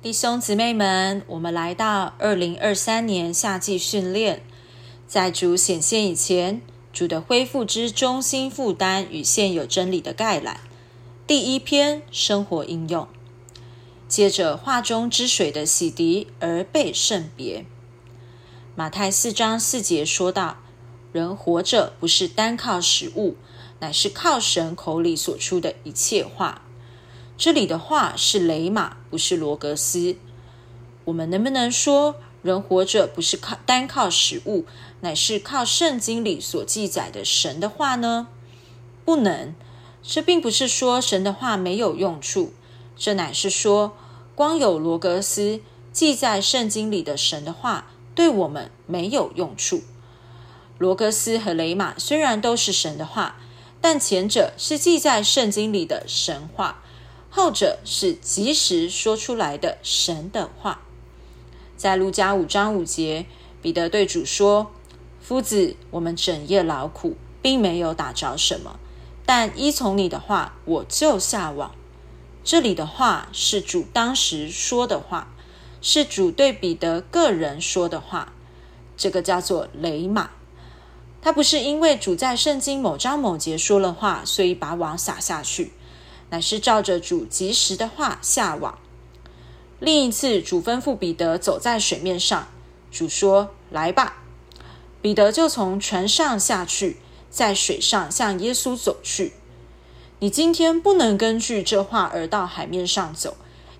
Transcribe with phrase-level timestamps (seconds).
[0.00, 4.44] 弟兄姊妹们，我们来到二零二三年夏季训练，
[5.08, 10.60] 在主显现以前，主的恢复之中心负担与现有真理的概览。
[11.26, 13.08] 第一篇生活应用，
[14.06, 17.66] 接着画中之水的洗涤而被圣别。
[18.76, 20.58] 马太四章四节说道
[21.10, 23.34] ：“人活着不是单靠食物，
[23.80, 26.62] 乃是靠神口里所出的一切话。”
[27.38, 30.16] 这里的话是雷马，不是罗格斯。
[31.04, 34.66] 我们能不能说，人活着不是靠单靠食物，
[35.02, 38.26] 乃是靠圣经里所记载的神的话呢？
[39.04, 39.54] 不能。
[40.02, 42.52] 这并不是说神的话没有用处，
[42.96, 43.96] 这乃是说，
[44.34, 45.60] 光有罗格斯
[45.92, 49.82] 记在圣经里的神的话，对我们没有用处。
[50.76, 53.36] 罗格斯和雷马虽然都是神的话，
[53.80, 56.82] 但前者是记在圣经里的神话。
[57.38, 60.80] 后者是及时说出来的神的话，
[61.76, 63.26] 在路加五章五节，
[63.62, 64.72] 彼得对主说
[65.22, 68.80] ：“夫子，我们整夜劳苦，并没有打着什么，
[69.24, 71.70] 但依从你的话，我就下网。”
[72.42, 75.32] 这里的话是主当时说的话，
[75.80, 78.32] 是主对彼得个人说的话，
[78.96, 80.30] 这个叫做雷马。
[81.22, 85.70] 他不是因为主在圣经某章某节说了话，所以把网撒下去。
[86.30, 88.78] 乃是照着主及时的话下网。
[89.80, 92.48] 另一次，主吩咐彼得走在水面上，
[92.90, 94.22] 主说：“来吧。”
[95.00, 96.96] 彼得就从船上下去，
[97.30, 99.34] 在水上向耶稣走去。
[100.18, 103.36] 你今天不能根据这话而到海面上走，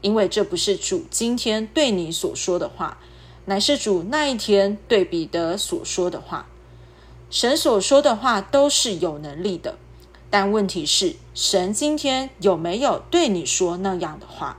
[0.00, 2.98] 因为这不是主今天对你所说的话，
[3.46, 6.46] 乃是主那一天对彼得所说的话。
[7.28, 9.76] 神所说的话都是有能力的。
[10.30, 14.58] 但问题是，神今天有没有对你说那样的话？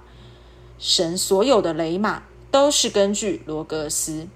[0.78, 4.28] 神所有的雷马都是根据罗格斯，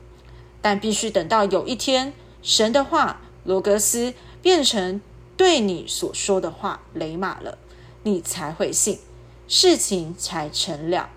[0.62, 5.02] 但必须等到有一天，神的话罗格斯变成
[5.36, 7.58] 对你所说的话雷马了，
[8.04, 9.00] 你才会信，
[9.48, 11.10] 事情才成了。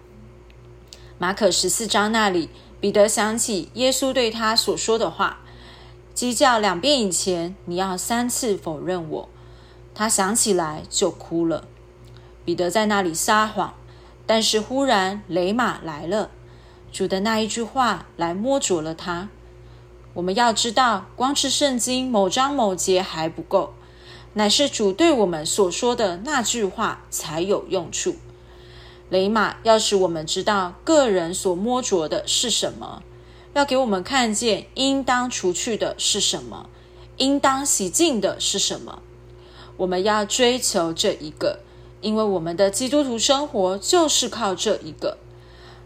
[1.18, 2.48] 马可十四章那里，
[2.80, 5.40] 彼得想起耶稣对他所说的话
[6.14, 9.28] ：“鸡叫两遍以前，你要三次否认我。”
[9.98, 11.64] 他想起来就哭了。
[12.44, 13.74] 彼得在那里撒谎，
[14.26, 16.30] 但是忽然雷马来了，
[16.92, 19.28] 主的那一句话来摸着了他。
[20.14, 23.74] 我们要知道，光是圣经某章某节还不够，
[24.34, 28.14] 乃是主对我们所说的那句话才有用处。
[29.10, 33.02] 雷马要使我们知道个人所摸着的是什么，
[33.52, 36.70] 要给我们看见应当除去的是什么，
[37.16, 39.02] 应当洗净的是什么。
[39.78, 41.60] 我们要追求这一个，
[42.02, 45.16] 因为我们的基督徒生活就是靠这一个。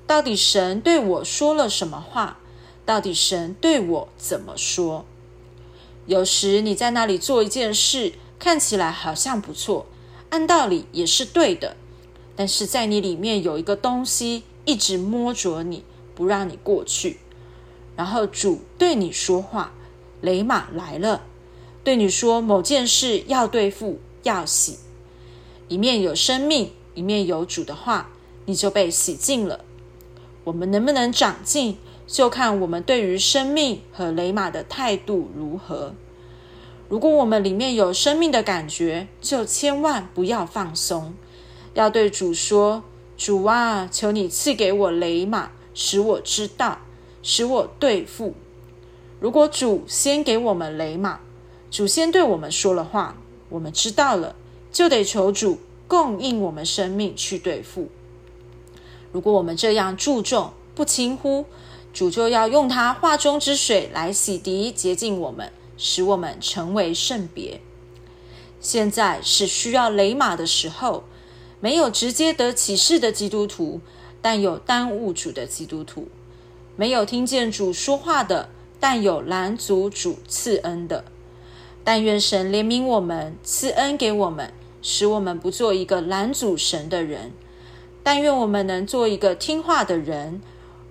[0.07, 2.39] 到底神对我说了什么话？
[2.85, 5.05] 到底神对我怎么说？
[6.07, 9.87] 有时你在那里做一件事，看起来好像不错，
[10.31, 11.77] 按道理也是对的，
[12.35, 15.85] 但是在你里面有一个东西一直摸着你，
[16.17, 17.21] 不让你过去。
[17.95, 19.73] 然后主对你说话，
[20.21, 21.23] 雷马来了。
[21.85, 24.79] 对你说某件事要对付要洗，
[25.69, 28.11] 一面有生命，一面有主的话，
[28.47, 29.65] 你就被洗净了。
[30.45, 35.95] 我们能不能长进，就看我们对于生命和雷马的态度如何。
[36.89, 41.15] 如果我们里面有生命的感觉，就千万不要放松，
[41.75, 42.85] 要对主说
[43.17, 46.79] ：“主啊，求你赐给我雷马，使我知道，
[47.23, 48.35] 使我对付。”
[49.19, 51.21] 如果主先给我们雷马，
[51.73, 53.17] 主先对我们说了话，
[53.49, 54.37] 我们知道了，
[54.71, 57.89] 就得求主供应我们生命去对付。
[59.11, 61.47] 如果我们这样注重不轻忽，
[61.95, 67.63] 主就要用他话中之水来洗涤洁净我们，使我们成为圣别。
[68.61, 71.05] 现在是需要雷马的时候，
[71.59, 73.81] 没有直接得启示的基督徒，
[74.21, 76.03] 但有耽误主的基督徒；
[76.77, 81.07] 没有听见主说话的，但有拦阻主赐恩的。
[81.85, 87.33] 但愿神怜悯我们，赐恩给我们，使我们不做一个拦阻神的人。
[88.03, 90.41] 但愿我们能做一个听话的人。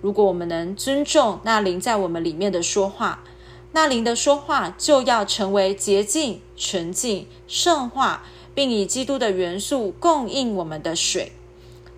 [0.00, 3.22] 如果我们能尊重那灵在我们里面的说话，
[3.72, 8.24] 那灵的说话就要成为洁净、纯净、圣化，
[8.54, 11.32] 并以基督的元素供应我们的水。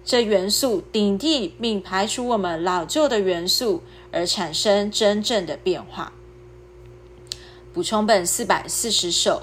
[0.04, 3.82] 这元素顶替并排除我们老旧的元素，
[4.12, 6.12] 而产生真正的变化。
[7.74, 9.42] 补充本四百四十首，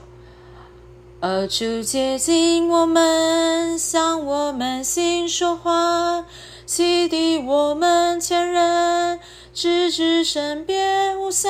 [1.20, 6.26] 而主接近我们，向我们心说话，
[6.66, 9.20] 启迪我们前人，
[9.54, 11.50] 直至身边无暇。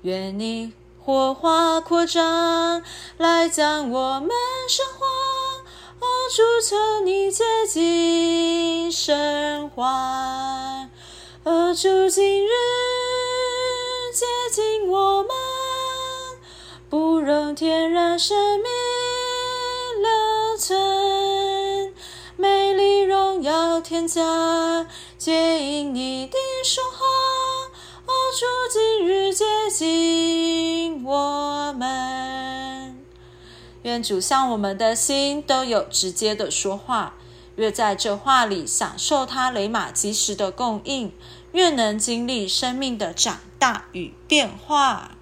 [0.00, 0.72] 愿你
[1.04, 2.82] 火花扩张，
[3.18, 4.30] 来将我们
[4.70, 5.06] 升华。
[5.98, 10.88] 哦，主求你接近神话，
[11.44, 12.50] 哦，主今日
[17.56, 18.66] 天然生命
[20.02, 21.94] 留存，
[22.36, 24.86] 美丽荣耀天家，
[25.16, 26.98] 接引你的说话，
[28.04, 33.02] 哦，主今日接近我们。
[33.84, 37.14] 愿主向我们的心都有直接的说话，
[37.54, 41.10] 越在这话里享受他雷马及时的供应，
[41.52, 45.15] 越能经历生命的长大与变化。